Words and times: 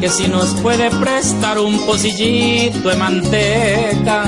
que 0.00 0.08
si 0.08 0.28
nos 0.28 0.54
puede 0.60 0.90
prestar 0.90 1.58
un 1.58 1.78
pocillito 1.84 2.88
de 2.88 2.96
manteca. 2.96 4.24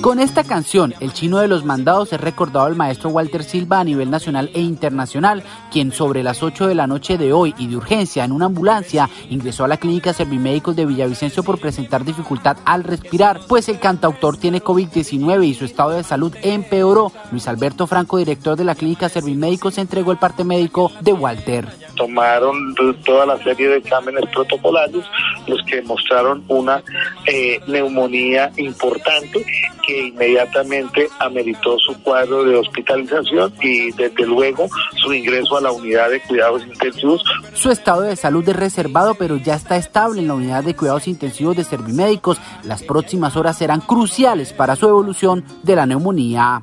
Con 0.00 0.20
esta 0.20 0.44
canción, 0.44 0.94
el 1.00 1.12
chino 1.12 1.38
de 1.38 1.48
los 1.48 1.64
mandados 1.64 2.12
es 2.12 2.20
recordado 2.20 2.66
al 2.66 2.76
maestro 2.76 3.10
Walter 3.10 3.42
Silva 3.44 3.80
a 3.80 3.84
nivel 3.84 4.10
nacional 4.10 4.50
e 4.54 4.60
internacional, 4.60 5.42
quien 5.70 5.92
sobre 5.92 6.22
las 6.22 6.42
8 6.42 6.66
de 6.66 6.74
la 6.74 6.86
noche 6.86 7.18
de 7.18 7.32
hoy 7.32 7.54
y 7.58 7.66
de 7.68 7.76
urgencia 7.76 8.24
en 8.24 8.32
una 8.32 8.46
ambulancia 8.46 9.08
ingresó 9.30 9.64
a 9.64 9.68
la 9.68 9.76
clínica 9.76 10.12
Servimédicos 10.12 10.76
de 10.76 10.86
Villavicencio 10.86 11.42
por 11.42 11.60
presentar 11.60 12.04
dificultad 12.04 12.56
al 12.64 12.84
respirar, 12.84 13.40
pues 13.48 13.68
el 13.68 13.80
cantautor 13.80 14.36
tiene 14.36 14.62
COVID-19 14.62 15.46
y 15.46 15.54
su 15.54 15.64
estado 15.64 15.90
de 15.90 16.04
salud 16.04 16.34
empeoró. 16.42 17.12
Luis 17.30 17.46
Alberto 17.48 17.86
Franco, 17.86 18.18
director 18.18 18.56
de 18.56 18.64
la 18.64 18.74
clínica 18.74 19.08
Servimédicos, 19.08 19.78
entregó 19.78 20.12
el 20.12 20.18
parte 20.18 20.44
médico 20.44 20.90
de 21.00 21.12
Walter. 21.12 21.81
Tomaron 21.96 22.74
toda 23.04 23.26
la 23.26 23.38
serie 23.42 23.68
de 23.68 23.76
exámenes 23.78 24.24
protocolarios, 24.32 25.04
los 25.46 25.62
que 25.64 25.82
mostraron 25.82 26.44
una 26.48 26.82
eh, 27.26 27.60
neumonía 27.66 28.50
importante 28.56 29.44
que 29.86 30.06
inmediatamente 30.08 31.08
ameritó 31.18 31.78
su 31.78 32.00
cuadro 32.02 32.44
de 32.44 32.56
hospitalización 32.56 33.52
y 33.60 33.90
desde 33.92 34.26
luego 34.26 34.68
su 34.96 35.12
ingreso 35.12 35.56
a 35.56 35.60
la 35.60 35.72
unidad 35.72 36.10
de 36.10 36.20
cuidados 36.20 36.64
intensivos. 36.66 37.22
Su 37.54 37.70
estado 37.70 38.02
de 38.02 38.16
salud 38.16 38.48
es 38.48 38.56
reservado, 38.56 39.14
pero 39.14 39.36
ya 39.36 39.54
está 39.54 39.76
estable 39.76 40.20
en 40.20 40.28
la 40.28 40.34
unidad 40.34 40.64
de 40.64 40.76
cuidados 40.76 41.08
intensivos 41.08 41.56
de 41.56 41.64
Servimédicos. 41.64 42.40
Las 42.64 42.82
próximas 42.82 43.36
horas 43.36 43.58
serán 43.58 43.80
cruciales 43.80 44.52
para 44.52 44.76
su 44.76 44.88
evolución 44.88 45.44
de 45.62 45.76
la 45.76 45.86
neumonía. 45.86 46.62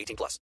18 0.01 0.15
plus. 0.15 0.39